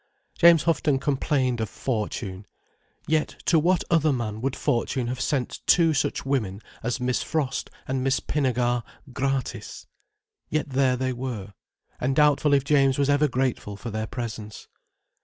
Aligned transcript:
James 0.35 0.63
Houghton 0.63 0.97
complained 0.97 1.61
of 1.61 1.69
Fortune, 1.69 2.47
yet 3.05 3.37
to 3.45 3.59
what 3.59 3.83
other 3.91 4.11
man 4.11 4.41
would 4.41 4.55
Fortune 4.55 5.05
have 5.05 5.21
sent 5.21 5.59
two 5.67 5.93
such 5.93 6.25
women 6.25 6.59
as 6.81 6.99
Miss 6.99 7.21
Frost 7.21 7.69
and 7.87 8.03
Miss 8.03 8.19
Pinnegar, 8.19 8.81
gratis? 9.13 9.85
Yet 10.49 10.69
there 10.69 10.95
they 10.97 11.13
were. 11.13 11.53
And 11.99 12.15
doubtful 12.15 12.55
if 12.55 12.63
James 12.63 12.97
was 12.97 13.11
ever 13.11 13.27
grateful 13.27 13.77
for 13.77 13.91
their 13.91 14.07
presence. 14.07 14.67